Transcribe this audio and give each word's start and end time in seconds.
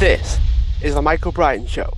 This 0.00 0.38
is 0.82 0.94
the 0.94 1.02
Michael 1.02 1.30
Brian 1.30 1.66
Show. 1.66 1.92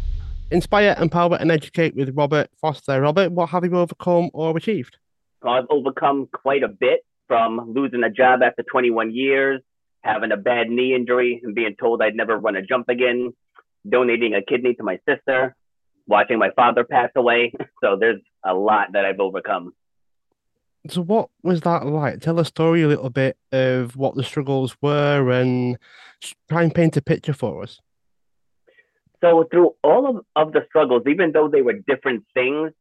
Inspire, 0.51 0.97
empower, 0.99 1.37
and 1.37 1.53
educate 1.53 1.95
with 1.95 2.17
Robert 2.17 2.51
Foster. 2.61 3.01
Robert, 3.01 3.31
what 3.31 3.51
have 3.51 3.65
you 3.65 3.79
overcome 3.79 4.29
or 4.33 4.57
achieved? 4.57 4.97
I've 5.47 5.67
overcome 5.71 6.29
quite 6.33 6.65
a 6.65 6.69
bit 6.69 7.07
from 7.29 7.73
losing 7.73 8.03
a 8.03 8.11
job 8.11 8.43
after 8.43 8.65
21 8.65 9.15
years, 9.15 9.61
having 10.01 10.33
a 10.33 10.37
bad 10.37 10.69
knee 10.69 10.97
injury, 10.97 11.41
and 11.45 11.55
being 11.55 11.77
told 11.79 12.03
I'd 12.03 12.17
never 12.17 12.37
run 12.37 12.57
a 12.57 12.63
jump 12.63 12.89
again, 12.89 13.35
donating 13.89 14.35
a 14.35 14.43
kidney 14.43 14.75
to 14.75 14.83
my 14.83 14.99
sister, 15.09 15.55
watching 16.09 16.41
my 16.41 16.51
father 16.57 16.83
pass 16.83 17.11
away. 17.15 17.53
So 17.85 17.97
there's 18.01 18.21
a 18.45 18.53
lot 18.53 18.95
that 18.95 19.05
I've 19.05 19.21
overcome. 19.21 19.75
So, 20.89 21.03
what 21.03 21.31
was 21.45 21.61
that 21.61 21.87
like? 21.87 22.21
Tell 22.21 22.41
a 22.41 22.45
story 22.45 22.83
a 22.83 22.89
little 22.89 23.11
bit 23.11 23.37
of 23.53 23.97
what 23.97 24.17
the 24.17 24.25
struggles 24.25 24.77
were 24.83 25.31
and 25.31 25.79
try 26.49 26.65
and 26.65 26.75
paint 26.75 26.97
a 26.97 27.03
picture 27.03 27.33
for 27.33 27.63
us. 27.63 27.81
So, 29.23 29.45
through 29.51 29.73
all 29.83 30.09
of, 30.09 30.25
of 30.35 30.53
the 30.53 30.61
struggles, 30.69 31.03
even 31.07 31.33
though 31.33 31.49
they 31.49 31.63
were 31.63 31.75
different 31.75 32.25
things, 32.35 32.73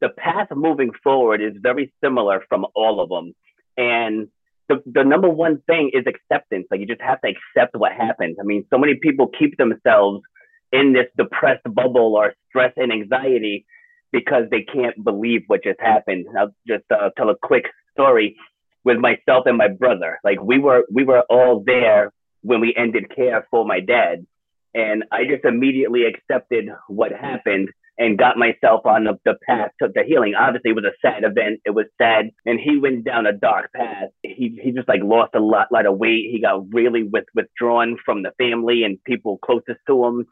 the 0.00 0.10
path 0.10 0.48
moving 0.54 0.92
forward 1.02 1.42
is 1.42 1.54
very 1.60 1.92
similar 2.02 2.44
from 2.48 2.66
all 2.74 3.00
of 3.00 3.08
them. 3.08 3.34
And 3.76 4.28
the, 4.68 4.80
the 4.86 5.02
number 5.02 5.28
one 5.28 5.60
thing 5.66 5.90
is 5.92 6.04
acceptance. 6.06 6.66
Like, 6.70 6.80
you 6.80 6.86
just 6.86 7.00
have 7.00 7.20
to 7.22 7.28
accept 7.28 7.76
what 7.76 7.92
happened. 7.92 8.36
I 8.40 8.44
mean, 8.44 8.64
so 8.70 8.78
many 8.78 8.94
people 8.94 9.28
keep 9.36 9.56
themselves 9.56 10.22
in 10.70 10.92
this 10.92 11.06
depressed 11.16 11.64
bubble 11.64 12.14
or 12.14 12.34
stress 12.48 12.72
and 12.76 12.92
anxiety 12.92 13.66
because 14.12 14.44
they 14.50 14.62
can't 14.62 15.02
believe 15.02 15.42
what 15.48 15.64
just 15.64 15.80
happened. 15.80 16.26
I'll 16.38 16.54
just 16.66 16.84
uh, 16.90 17.10
tell 17.16 17.30
a 17.30 17.36
quick 17.42 17.64
story 17.92 18.36
with 18.84 18.98
myself 18.98 19.44
and 19.46 19.56
my 19.56 19.68
brother. 19.68 20.18
Like 20.24 20.40
we 20.42 20.58
were 20.58 20.84
we 20.90 21.04
were 21.04 21.22
all 21.28 21.62
there 21.64 22.12
when 22.42 22.60
we 22.60 22.74
ended 22.76 23.14
care 23.14 23.46
for 23.50 23.66
my 23.66 23.80
dad, 23.80 24.26
and 24.74 25.04
I 25.10 25.24
just 25.24 25.44
immediately 25.44 26.04
accepted 26.04 26.68
what 26.88 27.12
happened 27.12 27.70
and 28.00 28.16
got 28.16 28.36
myself 28.36 28.86
on 28.86 29.04
the, 29.04 29.18
the 29.24 29.34
path 29.44 29.70
to 29.82 29.88
the 29.92 30.04
healing. 30.04 30.34
Obviously, 30.38 30.70
it 30.70 30.76
was 30.76 30.84
a 30.84 30.98
sad 31.02 31.24
event. 31.24 31.60
It 31.64 31.70
was 31.70 31.86
sad, 32.00 32.30
and 32.46 32.60
he 32.60 32.78
went 32.78 33.04
down 33.04 33.26
a 33.26 33.32
dark 33.32 33.72
path. 33.72 34.10
He 34.22 34.58
he 34.62 34.70
just 34.72 34.88
like 34.88 35.02
lost 35.02 35.34
a 35.34 35.40
lot 35.40 35.72
lot 35.72 35.86
of 35.86 35.98
weight. 35.98 36.30
He 36.30 36.40
got 36.40 36.72
really 36.72 37.02
with, 37.02 37.24
withdrawn 37.34 37.96
from 38.04 38.22
the 38.22 38.32
family 38.38 38.84
and 38.84 39.02
people 39.04 39.38
closest 39.38 39.80
to 39.88 40.04
him 40.04 40.26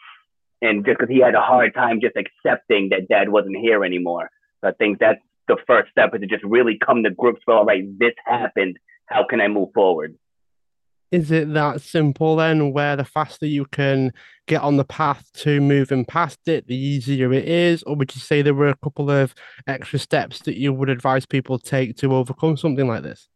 and 0.63 0.85
just 0.85 0.99
because 0.99 1.13
he 1.13 1.21
had 1.21 1.35
a 1.35 1.41
hard 1.41 1.75
time 1.75 2.01
just 2.01 2.17
accepting 2.17 2.91
that 2.91 3.09
dad 3.09 3.29
wasn't 3.29 3.57
here 3.57 3.85
anymore. 3.85 4.31
So 4.63 4.69
I 4.69 4.73
think 4.73 4.99
that's 4.99 5.21
the 5.49 5.57
first 5.67 5.91
step 5.91 6.15
is 6.15 6.21
to 6.21 6.27
just 6.27 6.45
really 6.45 6.79
come 6.85 7.05
to 7.05 7.11
grips 7.11 7.41
with, 7.47 7.55
all 7.55 7.65
right, 7.65 7.85
this 7.99 8.15
happened. 8.25 8.79
How 9.07 9.25
can 9.29 9.41
I 9.41 9.49
move 9.49 9.69
forward? 9.75 10.17
Is 11.13 11.31
it 11.31 11.55
that 11.55 11.81
simple 11.81 12.37
then, 12.37 12.73
where 12.73 12.97
the 12.97 13.05
faster 13.05 13.47
you 13.47 13.65
can 13.67 14.13
get 14.47 14.63
on 14.63 14.77
the 14.77 14.85
path 14.85 15.31
to 15.35 15.61
moving 15.61 16.05
past 16.05 16.49
it, 16.49 16.67
the 16.67 16.77
easier 16.77 17.33
it 17.33 17.49
is? 17.49 17.83
Or 17.85 17.95
would 17.95 18.15
you 18.15 18.21
say 18.21 18.43
there 18.43 18.55
were 18.55 18.69
a 18.69 18.77
couple 18.77 19.11
of 19.11 19.35
extra 19.67 19.99
steps 19.99 20.41
that 20.41 20.57
you 20.57 20.73
would 20.73 20.91
advise 20.91 21.25
people 21.25 21.59
take 21.59 21.97
to 21.99 22.15
overcome 22.15 22.57
something 22.57 22.89
like 22.89 23.03
this? 23.03 23.29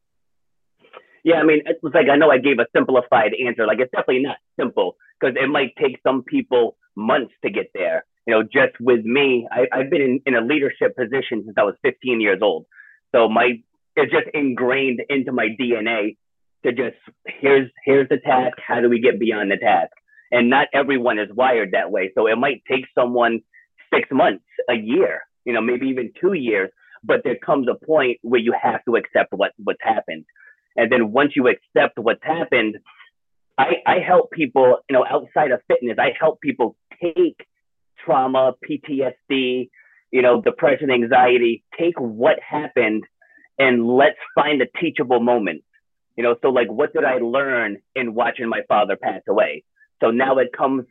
Yeah, 1.22 1.36
I 1.36 1.44
mean, 1.44 1.60
it's 1.66 1.82
like 1.94 2.08
I 2.10 2.16
know 2.16 2.30
I 2.30 2.38
gave 2.38 2.58
a 2.58 2.66
simplified 2.74 3.32
answer. 3.46 3.66
Like, 3.66 3.78
it's 3.78 3.90
definitely 3.90 4.22
not 4.22 4.38
simple 4.58 4.96
because 5.20 5.36
it 5.40 5.48
might 5.48 5.74
take 5.80 5.98
some 6.02 6.22
people 6.22 6.76
months 6.96 7.32
to 7.44 7.50
get 7.50 7.70
there. 7.74 8.04
You 8.26 8.34
know, 8.34 8.42
just 8.42 8.80
with 8.80 9.04
me, 9.04 9.46
I, 9.50 9.66
have 9.72 9.90
been 9.90 10.02
in, 10.02 10.20
in 10.26 10.34
a 10.34 10.40
leadership 10.40 10.96
position 10.96 11.42
since 11.44 11.54
I 11.56 11.62
was 11.62 11.74
15 11.82 12.20
years 12.20 12.40
old. 12.42 12.66
So 13.12 13.28
my 13.28 13.62
it's 13.96 14.12
just 14.12 14.28
ingrained 14.34 15.02
into 15.08 15.32
my 15.32 15.48
DNA 15.60 16.16
to 16.64 16.72
just 16.72 16.96
here's 17.26 17.70
here's 17.84 18.08
the 18.08 18.18
task. 18.18 18.58
How 18.66 18.80
do 18.80 18.88
we 18.88 19.00
get 19.00 19.18
beyond 19.18 19.50
the 19.50 19.56
task? 19.56 19.92
And 20.30 20.48
not 20.48 20.68
everyone 20.72 21.18
is 21.18 21.28
wired 21.32 21.72
that 21.72 21.90
way. 21.90 22.12
So 22.14 22.26
it 22.26 22.36
might 22.36 22.62
take 22.70 22.84
someone 22.94 23.40
six 23.92 24.08
months, 24.12 24.44
a 24.68 24.74
year, 24.74 25.22
you 25.44 25.52
know, 25.52 25.60
maybe 25.60 25.88
even 25.88 26.12
two 26.20 26.34
years. 26.34 26.70
But 27.02 27.22
there 27.24 27.36
comes 27.36 27.66
a 27.68 27.84
point 27.84 28.18
where 28.22 28.40
you 28.40 28.54
have 28.60 28.84
to 28.84 28.96
accept 28.96 29.32
what 29.32 29.52
what's 29.62 29.82
happened. 29.82 30.24
And 30.76 30.92
then 30.92 31.12
once 31.12 31.32
you 31.34 31.48
accept 31.48 31.98
what's 31.98 32.22
happened, 32.22 32.76
I, 33.58 33.76
I 33.86 33.98
help 33.98 34.30
people, 34.30 34.78
you 34.88 34.94
know, 34.94 35.04
outside 35.08 35.50
of 35.50 35.60
fitness, 35.66 35.98
I 35.98 36.12
help 36.18 36.40
people 36.40 36.76
take 37.02 37.44
trauma, 38.04 38.54
PTSD, 38.68 39.68
you 40.10 40.22
know, 40.22 40.40
depression, 40.40 40.90
anxiety, 40.90 41.64
take 41.78 41.98
what 41.98 42.38
happened 42.40 43.04
and 43.58 43.86
let's 43.86 44.18
find 44.34 44.62
a 44.62 44.66
teachable 44.80 45.20
moment. 45.20 45.62
You 46.20 46.24
know, 46.24 46.36
so 46.42 46.50
like 46.50 46.70
what 46.70 46.92
did 46.92 47.02
I 47.02 47.14
learn 47.16 47.78
in 47.94 48.12
watching 48.12 48.46
my 48.46 48.60
father 48.68 48.94
pass 48.94 49.22
away? 49.26 49.64
So 50.02 50.10
now 50.10 50.36
it 50.36 50.48
comes 50.54 50.84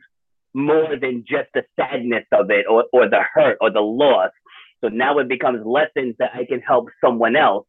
more 0.52 0.96
than 1.00 1.24
just 1.24 1.50
the 1.54 1.62
sadness 1.78 2.24
of 2.32 2.50
it 2.50 2.66
or, 2.68 2.86
or 2.92 3.08
the 3.08 3.20
hurt 3.32 3.58
or 3.60 3.70
the 3.70 3.78
loss. 3.78 4.32
So 4.80 4.88
now 4.88 5.20
it 5.20 5.28
becomes 5.28 5.64
lessons 5.64 6.16
that 6.18 6.32
I 6.34 6.46
can 6.46 6.58
help 6.58 6.88
someone 7.00 7.36
else 7.36 7.68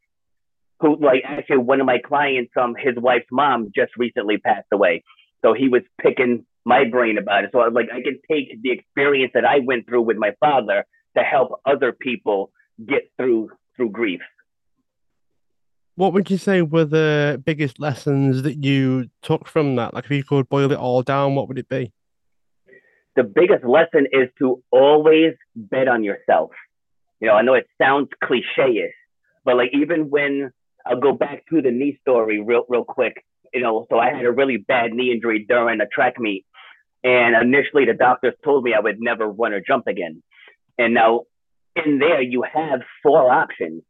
who 0.79 0.97
like 0.99 1.21
actually 1.23 1.59
one 1.59 1.79
of 1.79 1.85
my 1.85 1.99
clients, 1.99 2.51
um, 2.59 2.73
his 2.75 2.95
wife's 2.97 3.27
mom 3.31 3.71
just 3.75 3.91
recently 3.95 4.39
passed 4.39 4.65
away. 4.73 5.03
So 5.45 5.53
he 5.53 5.69
was 5.69 5.83
picking 6.01 6.47
my 6.65 6.85
brain 6.85 7.19
about 7.19 7.43
it. 7.43 7.51
So 7.53 7.59
I 7.59 7.65
was 7.65 7.75
like, 7.75 7.89
I 7.93 8.01
can 8.01 8.19
take 8.27 8.59
the 8.63 8.71
experience 8.71 9.33
that 9.35 9.45
I 9.45 9.59
went 9.59 9.85
through 9.85 10.01
with 10.01 10.17
my 10.17 10.31
father 10.39 10.83
to 11.15 11.23
help 11.23 11.61
other 11.63 11.91
people 11.91 12.51
get 12.83 13.11
through 13.17 13.51
through 13.77 13.91
grief. 13.91 14.21
What 15.95 16.13
would 16.13 16.29
you 16.31 16.37
say 16.37 16.61
were 16.61 16.85
the 16.85 17.41
biggest 17.45 17.79
lessons 17.79 18.43
that 18.43 18.63
you 18.63 19.09
took 19.21 19.47
from 19.47 19.75
that? 19.75 19.93
Like 19.93 20.05
if 20.05 20.11
you 20.11 20.23
could 20.23 20.49
boil 20.49 20.71
it 20.71 20.77
all 20.77 21.03
down, 21.03 21.35
what 21.35 21.47
would 21.47 21.59
it 21.59 21.69
be? 21.69 21.91
The 23.15 23.23
biggest 23.23 23.65
lesson 23.65 24.07
is 24.11 24.29
to 24.39 24.63
always 24.71 25.33
bet 25.55 25.87
on 25.87 26.03
yourself. 26.03 26.51
You 27.19 27.27
know, 27.27 27.33
I 27.33 27.41
know 27.41 27.53
it 27.53 27.67
sounds 27.79 28.07
cliche-ish, 28.23 28.93
but 29.43 29.57
like 29.57 29.71
even 29.73 30.09
when 30.09 30.51
I'll 30.85 30.99
go 30.99 31.11
back 31.11 31.43
to 31.49 31.61
the 31.61 31.71
knee 31.71 31.99
story 32.01 32.41
real 32.41 32.65
real 32.69 32.85
quick. 32.85 33.23
You 33.53 33.61
know, 33.61 33.85
so 33.89 33.99
I 33.99 34.13
had 34.13 34.25
a 34.25 34.31
really 34.31 34.57
bad 34.57 34.93
knee 34.93 35.11
injury 35.11 35.45
during 35.47 35.81
a 35.81 35.87
track 35.87 36.17
meet, 36.17 36.45
and 37.03 37.35
initially 37.35 37.83
the 37.85 37.93
doctors 37.93 38.33
told 38.45 38.63
me 38.63 38.73
I 38.73 38.79
would 38.79 39.01
never 39.01 39.27
run 39.27 39.51
or 39.51 39.59
jump 39.59 39.87
again. 39.87 40.23
And 40.77 40.93
now 40.93 41.23
in 41.75 41.99
there 41.99 42.21
you 42.21 42.43
have 42.43 42.79
four 43.03 43.29
options. 43.31 43.83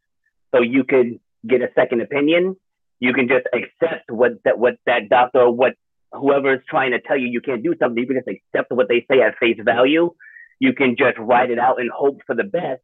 So 0.52 0.60
you 0.60 0.84
could 0.84 1.20
get 1.48 1.60
a 1.62 1.68
second 1.74 2.00
opinion. 2.00 2.56
You 3.00 3.12
can 3.12 3.28
just 3.28 3.46
accept 3.52 4.10
what 4.10 4.32
that 4.44 4.58
what 4.58 4.74
that 4.86 5.08
doctor 5.08 5.40
or 5.40 5.52
what 5.52 5.74
whoever 6.12 6.54
is 6.54 6.60
trying 6.68 6.92
to 6.92 7.00
tell 7.00 7.16
you 7.16 7.26
you 7.26 7.40
can't 7.40 7.62
do 7.62 7.74
something. 7.80 7.98
You 7.98 8.06
can 8.06 8.16
just 8.16 8.28
accept 8.28 8.70
what 8.72 8.88
they 8.88 9.04
say 9.10 9.20
at 9.20 9.38
face 9.38 9.58
value. 9.64 10.12
You 10.60 10.72
can 10.72 10.96
just 10.96 11.18
write 11.18 11.50
it 11.50 11.58
out 11.58 11.80
and 11.80 11.90
hope 11.90 12.20
for 12.26 12.36
the 12.36 12.44
best, 12.44 12.82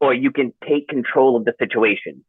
or 0.00 0.14
you 0.14 0.30
can 0.30 0.52
take 0.68 0.88
control 0.88 1.36
of 1.36 1.44
the 1.44 1.54
situation. 1.58 2.24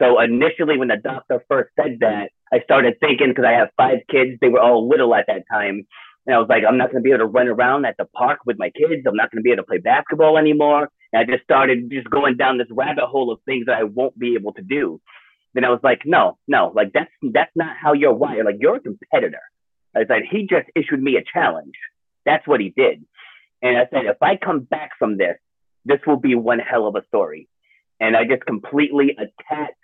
So 0.00 0.20
initially, 0.20 0.78
when 0.78 0.88
the 0.88 0.96
doctor 0.96 1.44
first 1.48 1.70
said 1.76 1.98
that, 2.00 2.30
I 2.52 2.60
started 2.60 2.94
thinking 3.00 3.28
because 3.28 3.44
I 3.46 3.52
have 3.52 3.68
five 3.76 3.98
kids, 4.10 4.38
they 4.40 4.48
were 4.48 4.60
all 4.60 4.88
little 4.88 5.14
at 5.14 5.26
that 5.26 5.44
time. 5.50 5.86
And 6.26 6.34
I 6.34 6.38
was 6.38 6.48
like, 6.48 6.64
I'm 6.68 6.76
not 6.76 6.90
going 6.90 7.02
to 7.02 7.06
be 7.06 7.10
able 7.10 7.20
to 7.20 7.26
run 7.26 7.48
around 7.48 7.86
at 7.86 7.96
the 7.98 8.04
park 8.04 8.40
with 8.44 8.58
my 8.58 8.70
kids. 8.70 9.06
I'm 9.06 9.16
not 9.16 9.30
going 9.30 9.42
to 9.42 9.42
be 9.42 9.52
able 9.52 9.62
to 9.62 9.66
play 9.66 9.78
basketball 9.78 10.38
anymore. 10.38 10.90
And 11.16 11.32
I 11.32 11.32
just 11.34 11.44
started 11.44 11.90
just 11.90 12.10
going 12.10 12.36
down 12.36 12.58
this 12.58 12.66
rabbit 12.70 13.06
hole 13.06 13.32
of 13.32 13.40
things 13.46 13.66
that 13.66 13.78
I 13.78 13.84
won't 13.84 14.18
be 14.18 14.34
able 14.34 14.52
to 14.52 14.62
do. 14.62 15.00
Then 15.54 15.64
I 15.64 15.70
was 15.70 15.80
like, 15.82 16.02
no, 16.04 16.36
no, 16.46 16.72
like 16.74 16.92
that's 16.92 17.10
that's 17.22 17.52
not 17.56 17.74
how 17.80 17.94
you're 17.94 18.12
wired. 18.12 18.44
Like 18.44 18.56
you're 18.60 18.76
a 18.76 18.80
competitor. 18.80 19.40
I 19.94 20.04
said, 20.06 20.22
he 20.30 20.42
just 20.42 20.68
issued 20.74 21.02
me 21.02 21.16
a 21.16 21.24
challenge. 21.24 21.72
That's 22.26 22.46
what 22.46 22.60
he 22.60 22.68
did. 22.68 23.06
And 23.62 23.78
I 23.78 23.86
said, 23.90 24.04
if 24.04 24.22
I 24.22 24.36
come 24.36 24.60
back 24.60 24.90
from 24.98 25.16
this, 25.16 25.38
this 25.86 26.00
will 26.06 26.18
be 26.18 26.34
one 26.34 26.58
hell 26.58 26.86
of 26.86 26.96
a 26.96 27.06
story. 27.06 27.48
And 27.98 28.14
I 28.14 28.24
just 28.24 28.44
completely 28.44 29.16
attacked 29.16 29.80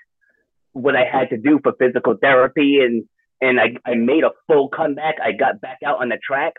what 0.72 0.96
I 0.96 1.04
had 1.10 1.30
to 1.30 1.38
do 1.38 1.60
for 1.62 1.72
physical 1.78 2.16
therapy 2.20 2.80
and 2.80 3.04
and 3.40 3.58
I, 3.58 3.76
I 3.90 3.94
made 3.94 4.24
a 4.24 4.32
full 4.46 4.68
comeback. 4.68 5.14
I 5.24 5.32
got 5.32 5.62
back 5.62 5.78
out 5.84 6.02
on 6.02 6.10
the 6.10 6.18
track. 6.18 6.54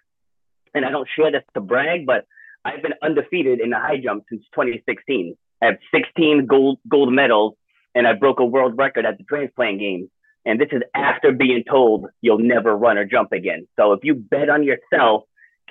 And 0.74 0.84
I 0.84 0.90
don't 0.90 1.08
share 1.16 1.32
this 1.32 1.44
to 1.54 1.62
brag, 1.62 2.08
but 2.08 2.26
I've 2.66 2.82
been 2.82 2.94
undefeated 3.02 3.60
in 3.60 3.70
the 3.72 3.80
high 3.80 3.98
jump 3.98 4.24
since 4.30 4.44
2016. 4.54 5.36
I 5.62 5.66
have 5.66 5.76
16 5.94 6.46
gold 6.46 6.80
gold 6.90 7.14
medals 7.14 7.56
and 7.96 8.08
I 8.08 8.14
broke 8.14 8.40
a 8.40 8.46
world 8.46 8.78
record 8.78 9.06
at 9.06 9.18
the 9.18 9.24
transplant 9.24 9.80
games. 9.80 10.10
And 10.46 10.60
this 10.60 10.70
is 10.72 10.82
after 10.94 11.32
being 11.32 11.64
told 11.70 12.08
you'll 12.22 12.40
never 12.40 12.76
run 12.76 12.98
or 12.98 13.06
jump 13.06 13.32
again. 13.32 13.68
So 13.80 13.94
if 13.94 14.00
you 14.04 14.16
bet 14.16 14.50
on 14.50 14.64
yourself, 14.64 15.24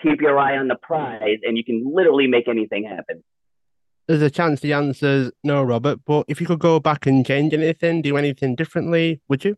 keep 0.03 0.21
your 0.21 0.39
eye 0.39 0.57
on 0.57 0.69
the 0.69 0.77
prize 0.77 1.39
and 1.43 1.57
you 1.57 1.65
can 1.65 1.93
literally 1.95 2.27
make 2.27 2.49
anything 2.49 2.85
happen 2.85 3.23
there's 4.09 4.23
a 4.23 4.31
chance 4.31 4.61
the 4.61 4.73
answer 4.73 5.07
is 5.07 5.33
no, 5.45 5.63
Robert. 5.63 6.01
But 6.05 6.27
if 6.29 6.41
you 6.41 6.47
could 6.47 6.59
go 6.59 6.81
back 6.81 7.07
and 7.07 7.25
change 7.25 7.55
anything, 7.55 8.03
do 8.03 8.17
anything 8.17 8.55
differently, 8.55 9.21
would 9.29 9.45
you? 9.45 9.57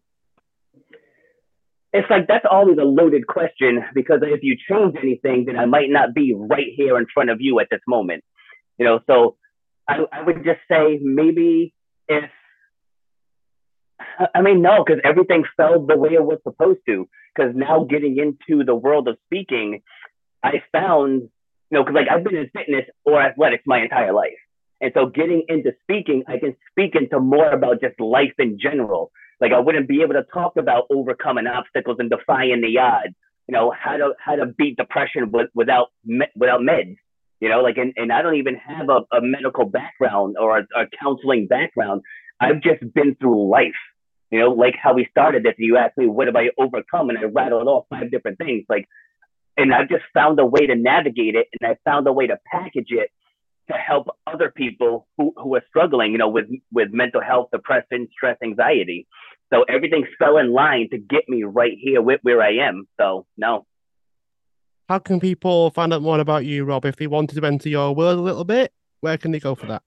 It's 1.95 2.11
like 2.11 2.27
that's 2.27 2.45
always 2.51 2.77
a 2.79 2.85
loaded 2.85 3.29
question 3.29 3.85
because 3.95 4.19
if 4.23 4.43
you 4.43 4.57
change 4.69 4.97
anything, 5.01 5.45
then 5.47 5.57
I 5.57 5.65
might 5.65 5.91
not 5.91 6.13
be 6.13 6.35
right 6.37 6.67
here 6.75 6.99
in 6.99 7.07
front 7.15 7.31
of 7.31 7.41
you 7.41 7.61
at 7.61 7.69
this 7.71 7.83
moment. 7.87 8.25
You 8.79 8.85
know, 8.85 9.01
so 9.07 9.37
I, 9.89 10.01
I 10.13 10.23
would 10.23 10.45
just 10.45 10.59
say 10.69 10.99
maybe 11.01 11.73
if 12.09 12.31
I 14.35 14.43
mean 14.43 14.61
no, 14.61 14.83
because 14.85 15.01
everything 15.05 15.45
fell 15.57 15.87
the 15.87 15.97
way 15.97 16.15
it 16.15 16.25
was 16.25 16.39
supposed 16.43 16.81
to. 16.89 17.09
Because 17.33 17.53
now 17.55 17.85
getting 17.89 18.19
into 18.19 18.65
the 18.65 18.75
world 18.75 19.07
of 19.07 19.17
speaking, 19.27 19.83
I 20.43 20.63
found, 20.73 21.23
you 21.23 21.31
know, 21.71 21.85
because 21.85 21.95
like 21.95 22.09
I've 22.11 22.25
been 22.25 22.35
in 22.35 22.51
fitness 22.51 22.87
or 23.05 23.23
athletics 23.23 23.63
my 23.67 23.81
entire 23.81 24.13
life. 24.13 24.33
And 24.85 24.93
so 24.95 25.07
getting 25.07 25.45
into 25.49 25.73
speaking, 25.83 26.25
I 26.29 26.37
can 26.37 26.55
speak 26.71 26.95
into 26.95 27.19
more 27.19 27.51
about 27.51 27.81
just 27.81 27.99
life 27.99 28.35
in 28.39 28.59
general. 28.61 29.11
Like 29.41 29.53
I 29.53 29.59
wouldn't 29.59 29.89
be 29.89 30.03
able 30.03 30.13
to 30.13 30.25
talk 30.25 30.59
about 30.59 30.85
overcoming 30.91 31.47
obstacles 31.47 31.97
and 32.01 32.11
defying 32.11 32.61
the 32.61 32.79
odds. 32.79 33.15
You 33.49 33.55
know 33.55 33.73
how 33.73 33.97
to 33.97 34.13
how 34.23 34.37
to 34.37 34.45
beat 34.45 34.77
depression 34.77 35.33
with, 35.33 35.49
without 35.55 35.89
without 36.37 36.61
meds. 36.61 36.97
You 37.41 37.49
know, 37.49 37.63
like 37.63 37.79
and, 37.79 37.95
and 37.97 38.13
I 38.13 38.21
don't 38.21 38.35
even 38.35 38.57
have 38.57 38.91
a, 38.91 39.17
a 39.17 39.23
medical 39.23 39.65
background 39.65 40.37
or 40.39 40.59
a, 40.59 40.63
a 40.77 40.85
counseling 41.03 41.47
background. 41.47 42.03
I've 42.39 42.61
just 42.61 42.83
been 42.93 43.15
through 43.15 43.49
life. 43.49 43.73
You 44.31 44.41
know, 44.41 44.51
like 44.51 44.75
how 44.77 44.93
we 44.93 45.07
started 45.11 45.45
this. 45.45 45.55
You 45.57 45.79
asked 45.79 45.97
me, 45.97 46.09
what 46.09 46.27
have 46.27 46.37
I 46.37 46.51
overcome? 46.59 47.09
And 47.09 47.17
I 47.19 47.23
rattled 47.23 47.69
off 47.69 47.87
five 47.89 48.11
different 48.11 48.37
things. 48.37 48.67
Like, 48.69 48.87
and 49.57 49.73
I 49.73 49.85
just 49.85 50.05
found 50.13 50.39
a 50.41 50.45
way 50.45 50.67
to 50.67 50.75
navigate 50.75 51.37
it 51.37 51.47
and 51.59 51.71
I 51.71 51.79
found 51.89 52.07
a 52.07 52.13
way 52.13 52.27
to 52.27 52.39
package 52.53 52.89
it 52.91 53.11
to 53.71 53.75
help 53.75 54.09
other 54.27 54.53
people 54.55 55.07
who, 55.17 55.33
who 55.37 55.55
are 55.55 55.63
struggling, 55.69 56.13
you 56.13 56.19
know, 56.19 56.29
with, 56.29 56.47
with 56.73 56.89
mental 56.93 57.21
health, 57.21 57.49
depression, 57.53 58.09
stress, 58.13 58.37
anxiety. 58.43 59.07
So 59.53 59.63
everything 59.69 60.05
fell 60.19 60.39
in 60.39 60.53
line 60.53 60.89
to 60.91 60.99
get 60.99 61.29
me 61.29 61.45
right 61.45 61.77
here 61.79 62.03
with 62.03 62.21
where 62.23 62.43
I 62.43 62.57
am. 62.69 62.87
So 63.01 63.27
no. 63.37 63.67
How 64.89 64.99
can 64.99 65.19
people 65.19 65.71
find 65.71 65.95
out 65.95 66.03
more 66.03 66.21
about 66.21 66.45
you, 66.45 66.65
Rob? 66.65 66.85
If 66.85 66.97
they 66.97 67.07
wanted 67.07 67.41
to 67.41 67.47
enter 67.47 67.69
your 67.69 67.95
world 67.95 68.19
a 68.19 68.23
little 68.23 68.45
bit, 68.45 68.73
where 69.01 69.17
can 69.17 69.31
they 69.31 69.41
go 69.41 69.55
for 69.55 69.67
that? 69.67 69.83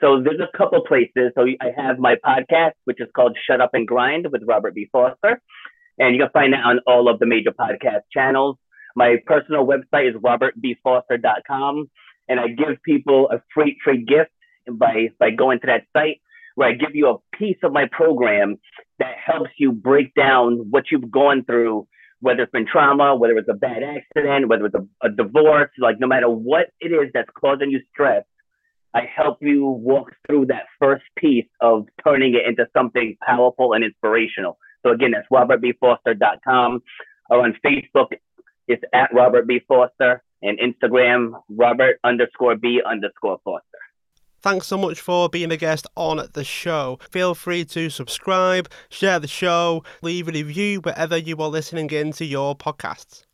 So 0.00 0.22
there's 0.22 0.40
a 0.40 0.56
couple 0.56 0.84
places. 0.84 1.32
So 1.34 1.46
I 1.60 1.70
have 1.74 1.98
my 1.98 2.16
podcast, 2.16 2.72
which 2.84 3.00
is 3.00 3.08
called 3.16 3.36
Shut 3.46 3.62
Up 3.62 3.70
and 3.72 3.88
Grind 3.88 4.26
with 4.30 4.42
Robert 4.46 4.74
B. 4.74 4.88
Foster. 4.92 5.40
And 5.98 6.14
you 6.14 6.20
can 6.20 6.30
find 6.32 6.52
that 6.52 6.64
on 6.64 6.80
all 6.86 7.08
of 7.08 7.18
the 7.18 7.26
major 7.26 7.52
podcast 7.52 8.02
channels. 8.12 8.56
My 8.94 9.16
personal 9.26 9.66
website 9.66 10.10
is 10.10 10.16
robertbfoster.com 10.16 11.90
and 12.28 12.38
I 12.38 12.48
give 12.48 12.82
people 12.82 13.30
a 13.30 13.42
free 13.54 13.78
free 13.82 14.04
gift 14.04 14.30
by 14.70 15.08
by 15.18 15.30
going 15.30 15.60
to 15.60 15.66
that 15.68 15.84
site 15.92 16.20
where 16.54 16.68
I 16.68 16.72
give 16.72 16.94
you 16.94 17.08
a 17.08 17.36
piece 17.36 17.58
of 17.62 17.72
my 17.72 17.86
program 17.90 18.56
that 18.98 19.14
helps 19.24 19.50
you 19.58 19.70
break 19.70 20.12
down 20.14 20.66
what 20.70 20.86
you've 20.90 21.08
gone 21.08 21.44
through, 21.44 21.86
whether 22.20 22.42
it's 22.42 22.50
been 22.50 22.66
trauma, 22.66 23.14
whether 23.14 23.38
it's 23.38 23.48
a 23.48 23.54
bad 23.54 23.84
accident, 23.84 24.48
whether 24.48 24.66
it's 24.66 24.74
a, 24.74 25.06
a 25.06 25.08
divorce, 25.08 25.70
like 25.78 26.00
no 26.00 26.08
matter 26.08 26.28
what 26.28 26.66
it 26.80 26.88
is 26.88 27.12
that's 27.14 27.30
causing 27.40 27.70
you 27.70 27.80
stress, 27.92 28.24
I 28.92 29.02
help 29.02 29.38
you 29.40 29.66
walk 29.66 30.10
through 30.26 30.46
that 30.46 30.64
first 30.80 31.04
piece 31.16 31.46
of 31.60 31.86
turning 32.02 32.34
it 32.34 32.44
into 32.44 32.66
something 32.76 33.16
powerful 33.24 33.72
and 33.74 33.84
inspirational. 33.84 34.58
So 34.84 34.90
again, 34.90 35.12
that's 35.12 35.28
robertbfoster.com 35.30 36.80
or 37.30 37.44
on 37.44 37.54
Facebook, 37.64 38.08
it's 38.66 38.82
at 38.92 39.14
Robert 39.14 39.46
B. 39.46 39.60
Foster 39.68 40.24
and 40.42 40.58
Instagram, 40.58 41.40
Robert 41.48 41.98
underscore 42.04 42.56
B 42.56 42.80
underscore 42.84 43.38
Foster. 43.44 43.78
Thanks 44.40 44.68
so 44.68 44.78
much 44.78 45.00
for 45.00 45.28
being 45.28 45.50
a 45.50 45.56
guest 45.56 45.86
on 45.96 46.28
the 46.32 46.44
show. 46.44 47.00
Feel 47.10 47.34
free 47.34 47.64
to 47.66 47.90
subscribe, 47.90 48.70
share 48.88 49.18
the 49.18 49.26
show, 49.26 49.82
leave 50.00 50.28
a 50.28 50.32
review 50.32 50.80
wherever 50.80 51.16
you 51.16 51.36
are 51.38 51.48
listening 51.48 51.90
into 51.90 52.24
your 52.24 52.56
podcasts. 52.56 53.24